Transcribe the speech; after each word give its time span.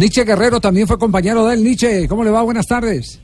Nietzsche 0.00 0.24
Guerrero 0.24 0.60
también 0.60 0.86
fue 0.86 0.98
compañero 0.98 1.46
de 1.46 1.56
él. 1.56 1.62
Nietzsche, 1.62 2.08
¿cómo 2.08 2.24
le 2.24 2.30
va? 2.30 2.40
Buenas 2.40 2.66
tardes. 2.66 3.20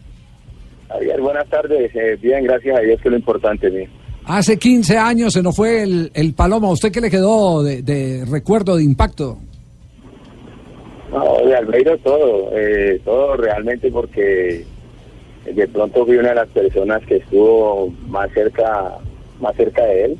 Javier, 0.88 1.22
buenas 1.22 1.48
tardes. 1.48 1.90
Eh, 1.94 2.18
bien, 2.20 2.44
gracias 2.44 2.78
a 2.78 2.82
Dios, 2.82 3.00
que 3.00 3.08
es 3.08 3.12
lo 3.12 3.16
importante. 3.16 3.70
¿sí? 3.70 3.90
Hace 4.26 4.58
15 4.58 4.98
años 4.98 5.32
se 5.32 5.42
nos 5.42 5.56
fue 5.56 5.82
el, 5.82 6.10
el 6.12 6.34
Paloma. 6.34 6.68
¿Usted 6.68 6.92
qué 6.92 7.00
le 7.00 7.08
quedó 7.08 7.62
de, 7.62 7.80
de 7.80 8.26
recuerdo, 8.26 8.76
de 8.76 8.84
impacto? 8.84 9.38
No, 11.10 11.46
de 11.46 11.56
Albeiro 11.56 11.96
todo, 11.96 12.50
eh, 12.52 13.00
todo 13.06 13.38
realmente 13.38 13.90
porque 13.90 14.66
de 15.46 15.68
pronto 15.68 16.04
fui 16.04 16.18
una 16.18 16.28
de 16.28 16.34
las 16.34 16.48
personas 16.48 17.02
que 17.06 17.16
estuvo 17.16 17.88
más 18.06 18.30
cerca, 18.34 18.98
más 19.40 19.56
cerca 19.56 19.82
de 19.82 20.04
él. 20.04 20.18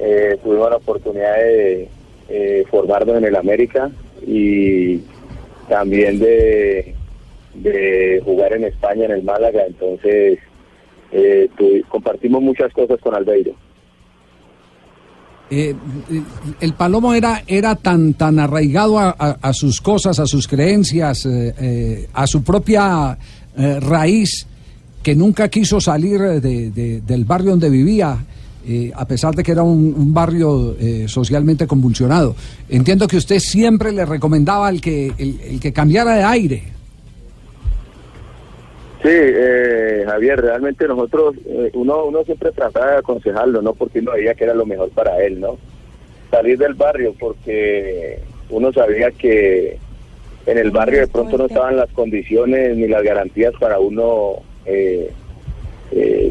Eh, 0.00 0.36
tuvimos 0.42 0.68
la 0.68 0.78
oportunidad 0.78 1.36
de 1.36 1.88
eh, 2.28 2.64
formarnos 2.68 3.18
en 3.18 3.24
el 3.26 3.36
América 3.36 3.88
y 4.26 5.00
también 5.70 6.18
de, 6.18 6.94
de 7.54 8.20
jugar 8.24 8.52
en 8.52 8.64
España, 8.64 9.06
en 9.06 9.12
el 9.12 9.22
Málaga. 9.22 9.62
Entonces, 9.66 10.38
eh, 11.12 11.48
compartimos 11.88 12.42
muchas 12.42 12.70
cosas 12.74 13.00
con 13.00 13.14
Albeiro. 13.14 13.52
Eh, 15.52 15.74
el 16.60 16.74
Palomo 16.74 17.12
era, 17.14 17.42
era 17.46 17.74
tan, 17.74 18.14
tan 18.14 18.38
arraigado 18.38 18.98
a, 18.98 19.52
sus 19.52 19.80
cosas, 19.80 20.18
a 20.20 20.26
sus 20.26 20.46
creencias, 20.46 21.26
eh, 21.26 21.54
eh, 21.60 22.08
a 22.12 22.26
su 22.26 22.44
propia 22.44 23.16
eh, 23.56 23.80
raíz, 23.80 24.46
que 25.02 25.14
nunca 25.16 25.48
quiso 25.48 25.80
salir 25.80 26.20
de- 26.20 27.00
del 27.00 27.24
barrio 27.24 27.50
donde 27.52 27.70
vivía, 27.70 28.16
eh, 28.66 28.92
a 28.94 29.06
pesar 29.06 29.34
de 29.34 29.42
que 29.42 29.52
era 29.52 29.62
un, 29.62 29.94
un 29.96 30.12
barrio 30.12 30.76
eh, 30.78 31.06
socialmente 31.08 31.66
convulsionado. 31.66 32.34
Entiendo 32.68 33.06
que 33.08 33.16
usted 33.16 33.38
siempre 33.38 33.92
le 33.92 34.04
recomendaba 34.04 34.68
al 34.68 34.80
que, 34.80 35.12
el, 35.18 35.40
el 35.40 35.60
que 35.60 35.72
cambiara 35.72 36.14
de 36.14 36.22
aire. 36.22 36.62
Sí, 39.02 39.08
eh, 39.10 40.04
Javier, 40.06 40.40
realmente 40.42 40.86
nosotros, 40.86 41.34
eh, 41.46 41.70
uno, 41.72 42.04
uno 42.04 42.22
siempre 42.24 42.52
trataba 42.52 42.92
de 42.92 42.98
aconsejarlo, 42.98 43.62
¿no? 43.62 43.72
Porque 43.72 44.00
uno 44.00 44.12
veía 44.12 44.34
que 44.34 44.44
era 44.44 44.52
lo 44.52 44.66
mejor 44.66 44.90
para 44.90 45.24
él, 45.24 45.40
¿no? 45.40 45.56
Salir 46.30 46.58
del 46.58 46.74
barrio, 46.74 47.14
porque 47.18 48.20
uno 48.50 48.70
sabía 48.74 49.10
que 49.10 49.78
en 50.44 50.58
el 50.58 50.70
barrio 50.70 51.00
de 51.00 51.06
pronto 51.06 51.38
no 51.38 51.46
estaban 51.46 51.76
las 51.76 51.90
condiciones 51.92 52.76
ni 52.76 52.88
las 52.88 53.02
garantías 53.02 53.54
para 53.58 53.78
uno 53.78 54.42
eh, 54.66 55.10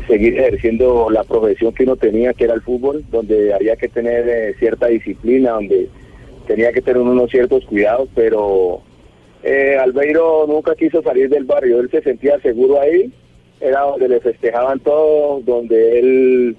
seguir 0.09 0.39
ejerciendo 0.39 1.09
la 1.11 1.23
profesión 1.23 1.71
que 1.71 1.83
uno 1.83 1.95
tenía, 1.95 2.33
que 2.33 2.45
era 2.45 2.55
el 2.55 2.61
fútbol, 2.61 3.05
donde 3.11 3.53
había 3.53 3.75
que 3.75 3.87
tener 3.87 4.27
eh, 4.27 4.55
cierta 4.57 4.87
disciplina, 4.87 5.51
donde 5.51 5.87
tenía 6.47 6.71
que 6.71 6.81
tener 6.81 6.99
unos 6.99 7.29
ciertos 7.29 7.63
cuidados, 7.65 8.09
pero 8.15 8.81
eh, 9.43 9.77
Albeiro 9.79 10.45
nunca 10.47 10.73
quiso 10.75 11.03
salir 11.03 11.29
del 11.29 11.43
barrio, 11.43 11.79
él 11.79 11.91
se 11.91 12.01
sentía 12.01 12.39
seguro 12.39 12.81
ahí, 12.81 13.11
era 13.61 13.81
donde 13.81 14.09
le 14.09 14.19
festejaban 14.19 14.79
todo, 14.79 15.41
donde 15.45 15.99
él 15.99 16.57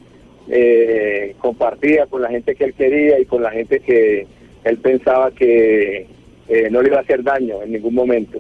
eh, 0.48 1.34
compartía 1.40 2.06
con 2.06 2.22
la 2.22 2.28
gente 2.28 2.54
que 2.54 2.64
él 2.64 2.74
quería 2.74 3.18
y 3.18 3.26
con 3.26 3.42
la 3.42 3.50
gente 3.50 3.80
que 3.80 4.28
él 4.62 4.78
pensaba 4.78 5.32
que 5.32 6.06
eh, 6.48 6.68
no 6.70 6.82
le 6.82 6.88
iba 6.88 6.98
a 6.98 7.02
hacer 7.02 7.24
daño 7.24 7.62
en 7.62 7.72
ningún 7.72 7.94
momento. 7.94 8.38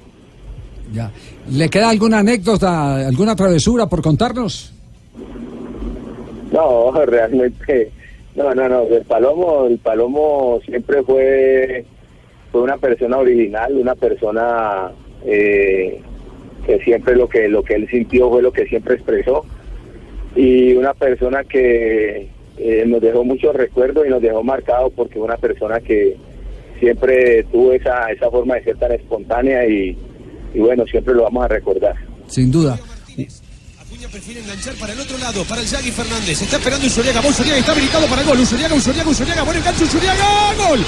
Ya. 0.92 1.10
¿Le 1.50 1.68
queda 1.68 1.90
alguna 1.90 2.20
anécdota, 2.20 3.08
alguna 3.08 3.34
travesura 3.34 3.88
por 3.88 4.02
contarnos? 4.02 4.74
No, 6.60 6.92
realmente, 7.06 7.90
no, 8.34 8.54
no, 8.54 8.68
no, 8.68 8.82
el 8.82 9.04
Palomo, 9.04 9.66
el 9.66 9.78
Palomo 9.78 10.60
siempre 10.66 11.02
fue, 11.02 11.84
fue 12.52 12.62
una 12.62 12.76
persona 12.76 13.16
original, 13.16 13.76
una 13.76 13.94
persona 13.94 14.90
eh, 15.24 16.00
que 16.66 16.78
siempre 16.80 17.16
lo 17.16 17.28
que, 17.28 17.48
lo 17.48 17.62
que 17.62 17.74
él 17.74 17.88
sintió 17.88 18.28
fue 18.28 18.42
lo 18.42 18.52
que 18.52 18.66
siempre 18.66 18.96
expresó 18.96 19.44
y 20.36 20.74
una 20.74 20.92
persona 20.92 21.44
que 21.44 22.28
eh, 22.58 22.84
nos 22.86 23.00
dejó 23.00 23.24
muchos 23.24 23.54
recuerdos 23.56 24.06
y 24.06 24.10
nos 24.10 24.20
dejó 24.20 24.42
marcados 24.42 24.92
porque 24.94 25.18
una 25.18 25.38
persona 25.38 25.80
que 25.80 26.16
siempre 26.78 27.44
tuvo 27.44 27.72
esa, 27.72 28.10
esa 28.12 28.30
forma 28.30 28.56
de 28.56 28.64
ser 28.64 28.76
tan 28.76 28.92
espontánea 28.92 29.66
y, 29.66 29.96
y 30.52 30.58
bueno, 30.58 30.84
siempre 30.86 31.14
lo 31.14 31.22
vamos 31.22 31.44
a 31.44 31.48
recordar. 31.48 31.94
Sin 32.26 32.50
duda. 32.52 32.78
Acuña 34.00 34.12
prefiere 34.12 34.40
enganchar 34.40 34.72
para 34.76 34.94
el 34.94 35.00
otro 35.00 35.18
lado, 35.18 35.44
para 35.44 35.60
el 35.60 35.66
Yagui 35.66 35.90
Fernández. 35.90 36.40
Está 36.40 36.56
esperando 36.56 36.86
Usuriaga. 36.86 37.20
Usuriaga 37.20 37.58
está 37.58 37.72
habilitado 37.72 38.06
para 38.06 38.22
el 38.22 38.28
gol. 38.28 38.40
Usuriaga, 38.40 38.74
Usuriaga, 38.74 39.10
Usuriaga. 39.10 39.42
Buen 39.42 39.58
enganche, 39.58 39.84
Usuriaga. 39.84 40.24
¡Gol! 40.56 40.86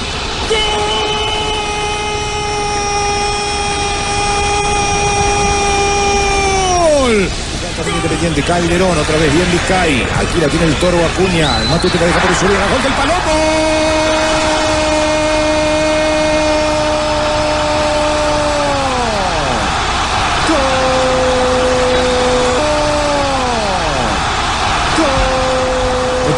¡Gol! 6.79 7.29
Independiente, 7.97 8.43
Calderón, 8.45 8.97
otra 8.97 9.19
vez 9.19 9.31
bien 9.35 9.51
Vizcay. 9.53 10.03
Aquí 10.17 10.41
la 10.41 10.49
tiene 10.49 10.65
el 10.67 10.75
toro 10.77 10.97
Acuña. 11.05 11.61
El 11.61 11.69
Matute 11.69 11.99
la 11.99 12.07
deja 12.07 12.19
por 12.19 12.31
Usuriaga. 12.31 12.67
Gol 12.69 12.83
del 12.83 12.95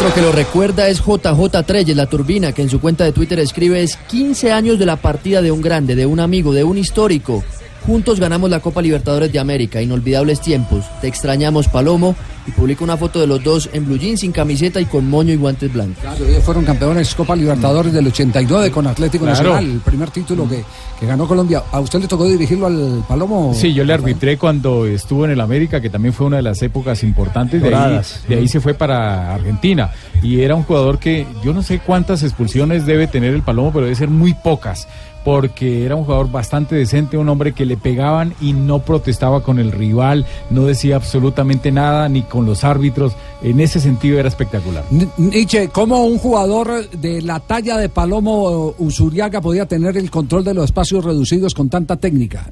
Otro 0.05 0.21
que 0.21 0.21
lo 0.21 0.31
recuerda 0.31 0.87
es 0.87 0.99
JJ 0.99 1.63
Treyes, 1.65 1.97
la 1.97 2.05
turbina, 2.05 2.51
que 2.51 2.61
en 2.61 2.69
su 2.69 2.79
cuenta 2.79 3.03
de 3.05 3.11
Twitter 3.11 3.39
escribe 3.39 3.81
es 3.81 3.97
15 3.97 4.51
años 4.51 4.77
de 4.77 4.85
la 4.85 4.97
partida 4.97 5.41
de 5.41 5.51
un 5.51 5.61
grande, 5.61 5.95
de 5.95 6.05
un 6.05 6.19
amigo, 6.19 6.53
de 6.53 6.63
un 6.63 6.77
histórico. 6.77 7.43
Juntos 7.87 8.19
ganamos 8.19 8.51
la 8.51 8.59
Copa 8.59 8.83
Libertadores 8.83 9.33
de 9.33 9.39
América, 9.39 9.81
inolvidables 9.81 10.41
tiempos. 10.41 10.85
Te 11.01 11.07
extrañamos, 11.07 11.69
Palomo, 11.69 12.15
y 12.47 12.51
publica 12.51 12.83
una 12.83 12.97
foto 12.97 13.19
de 13.19 13.27
los 13.27 13.43
dos 13.43 13.69
en 13.73 13.85
blue 13.85 13.97
jeans, 13.97 14.19
sin 14.21 14.31
camiseta 14.31 14.79
y 14.79 14.85
con 14.85 15.09
moño 15.09 15.33
y 15.33 15.35
guantes 15.35 15.71
blancos. 15.73 15.97
Claro, 16.01 16.25
ellos 16.25 16.43
fueron 16.43 16.63
campeones 16.65 17.13
Copa 17.15 17.35
Libertadores 17.35 17.91
del 17.93 18.07
89 18.07 18.71
con 18.71 18.87
Atlético 18.87 19.25
Claro. 19.25 19.39
Nacional, 19.43 19.65
el 19.71 19.79
primer 19.79 20.11
título 20.11 20.47
que, 20.47 20.63
que 20.99 21.05
ganó 21.05 21.27
Colombia. 21.27 21.63
¿A 21.71 21.79
usted 21.79 21.99
le 21.99 22.07
tocó 22.07 22.25
dirigirlo 22.25 22.67
al 22.67 23.03
Palomo? 23.07 23.53
Sí, 23.55 23.73
yo 23.73 23.83
le 23.83 23.93
arbitré 23.93 24.37
cuando 24.37 24.85
estuvo 24.85 25.25
en 25.25 25.31
el 25.31 25.41
América, 25.41 25.81
que 25.81 25.89
también 25.89 26.13
fue 26.13 26.27
una 26.27 26.37
de 26.37 26.43
las 26.43 26.61
épocas 26.61 27.03
importantes. 27.03 27.61
De 27.61 27.73
ahí, 27.73 28.01
de 28.27 28.35
ahí 28.35 28.47
se 28.47 28.59
fue 28.59 28.73
para 28.73 29.33
Argentina. 29.33 29.91
Y 30.21 30.41
era 30.41 30.55
un 30.55 30.63
jugador 30.63 30.99
que 30.99 31.25
yo 31.43 31.53
no 31.53 31.63
sé 31.63 31.79
cuántas 31.79 32.23
expulsiones 32.23 32.85
debe 32.85 33.07
tener 33.07 33.33
el 33.33 33.41
Palomo, 33.41 33.71
pero 33.71 33.85
debe 33.85 33.95
ser 33.95 34.09
muy 34.09 34.33
pocas. 34.33 34.87
Porque 35.23 35.83
era 35.85 35.95
un 35.95 36.03
jugador 36.03 36.29
bastante 36.29 36.75
decente, 36.75 37.17
un 37.17 37.27
hombre 37.29 37.53
que 37.53 37.65
le 37.65 37.77
pegaban 37.77 38.35
y 38.39 38.53
no 38.53 38.79
protestaba 38.79 39.41
con 39.41 39.57
el 39.57 39.71
rival, 39.71 40.23
no 40.51 40.65
decía 40.65 40.97
absolutamente 40.97 41.71
nada, 41.71 42.07
ni 42.09 42.21
con 42.35 42.45
los 42.45 42.63
árbitros. 42.63 43.15
En 43.41 43.59
ese 43.59 43.79
sentido 43.79 44.19
era 44.19 44.27
espectacular. 44.27 44.83
Nietzsche, 45.17 45.69
¿cómo 45.69 46.05
un 46.05 46.17
jugador 46.17 46.89
de 46.89 47.21
la 47.21 47.39
talla 47.39 47.77
de 47.77 47.89
Palomo 47.89 48.75
Usuriaga 48.77 49.41
podía 49.41 49.65
tener 49.65 49.97
el 49.97 50.11
control 50.11 50.43
de 50.43 50.53
los 50.53 50.65
espacios 50.65 51.03
reducidos 51.03 51.53
con 51.53 51.69
tanta 51.69 51.95
técnica? 51.95 52.51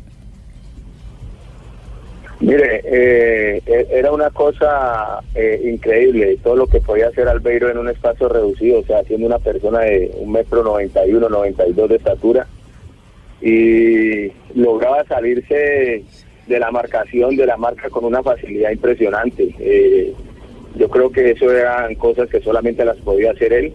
Mire, 2.40 2.82
eh, 2.84 3.62
e- 3.66 3.88
era 3.92 4.12
una 4.12 4.30
cosa 4.30 5.22
eh, 5.34 5.62
increíble 5.74 6.38
todo 6.44 6.56
lo 6.58 6.68
que 6.68 6.82
podía 6.82 7.08
hacer 7.08 7.28
Albeiro 7.28 7.70
en 7.70 7.78
un 7.78 7.90
espacio 7.90 8.28
reducido, 8.28 8.80
o 8.80 8.84
sea, 8.84 9.04
siendo 9.04 9.28
una 9.28 9.40
persona 9.40 9.80
de 9.80 10.12
un 10.18 10.32
metro 10.32 10.64
noventa 10.64 11.06
y 11.06 11.14
uno, 11.14 11.30
noventa 11.30 11.66
y 11.66 11.74
dos 11.74 11.90
de 11.90 11.96
estatura 11.96 12.48
y 13.42 14.32
lograba 14.56 15.04
salirse 15.06 16.04
de 16.48 16.60
la 16.60 16.72
marcación, 16.72 17.36
de 17.36 17.46
la 17.46 17.58
marca 17.58 17.90
con 17.90 18.06
una 18.06 18.22
facilidad 18.22 18.72
impresionante. 18.72 19.56
Eh, 19.60 20.14
yo 20.76 20.90
creo 20.90 21.12
que 21.12 21.32
eso 21.32 21.52
eran 21.52 21.96
cosas 21.96 22.30
que 22.30 22.42
solamente 22.42 22.84
las 22.84 22.98
podía 22.98 23.32
hacer 23.32 23.54
él. 23.54 23.74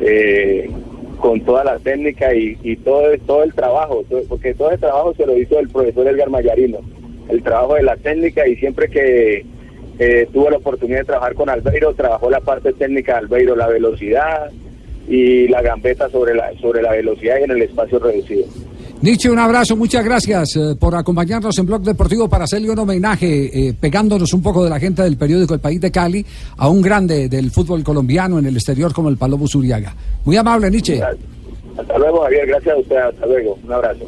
eh, 0.00 0.70
con 1.18 1.40
toda 1.40 1.64
la 1.64 1.78
técnica 1.78 2.32
y, 2.34 2.76
todo, 2.76 3.02
todo 3.26 3.42
el 3.42 3.52
trabajo, 3.52 4.04
porque 4.28 4.54
todo 4.54 4.70
el 4.70 4.78
trabajo 4.78 5.14
se 5.14 5.26
lo 5.26 5.36
hizo 5.36 5.58
el 5.58 5.68
profesor 5.68 6.06
Edgar 6.06 6.30
Mayarino, 6.30 6.78
el 7.28 7.42
trabajo 7.42 7.74
de 7.74 7.82
la 7.82 7.96
técnica 7.96 8.46
y 8.46 8.56
siempre 8.56 8.88
que 8.88 9.44
eh, 9.98 10.28
tuvo 10.32 10.50
la 10.50 10.58
oportunidad 10.58 11.00
de 11.00 11.04
trabajar 11.06 11.34
con 11.34 11.48
Albeiro, 11.48 11.92
trabajó 11.94 12.30
la 12.30 12.40
parte 12.40 12.72
técnica 12.72 13.14
de 13.14 13.18
Albeiro, 13.18 13.56
la 13.56 13.66
velocidad 13.66 14.50
y 15.08 15.48
la 15.48 15.62
gambeta 15.62 16.08
sobre 16.10 16.34
la, 16.34 16.52
sobre 16.60 16.82
la 16.82 16.92
velocidad 16.92 17.38
y 17.40 17.44
en 17.44 17.50
el 17.50 17.62
espacio 17.62 17.98
reducido. 17.98 18.46
Nietzsche, 19.00 19.30
un 19.30 19.38
abrazo, 19.38 19.76
muchas 19.76 20.04
gracias 20.04 20.56
eh, 20.56 20.74
por 20.78 20.92
acompañarnos 20.96 21.56
en 21.56 21.66
Blog 21.66 21.82
Deportivo 21.82 22.28
para 22.28 22.44
hacerle 22.44 22.68
un 22.68 22.80
homenaje, 22.80 23.68
eh, 23.68 23.72
pegándonos 23.80 24.32
un 24.32 24.42
poco 24.42 24.64
de 24.64 24.70
la 24.70 24.80
gente 24.80 25.02
del 25.02 25.16
periódico 25.16 25.54
El 25.54 25.60
País 25.60 25.80
de 25.80 25.92
Cali, 25.92 26.26
a 26.56 26.68
un 26.68 26.82
grande 26.82 27.28
del 27.28 27.52
fútbol 27.52 27.84
colombiano 27.84 28.40
en 28.40 28.46
el 28.46 28.56
exterior 28.56 28.92
como 28.92 29.08
el 29.08 29.16
Palomo 29.16 29.46
Zuriaga. 29.46 29.94
Muy 30.24 30.36
amable, 30.36 30.68
Nietzsche. 30.68 31.00
Hasta 31.00 31.96
luego, 31.96 32.22
Javier, 32.22 32.48
gracias 32.48 32.74
a 32.74 32.78
usted, 32.78 32.96
hasta 32.96 33.26
luego, 33.26 33.56
un 33.62 33.72
abrazo. 33.72 34.04